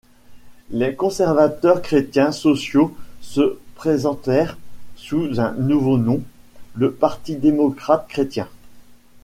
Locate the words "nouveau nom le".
5.51-6.91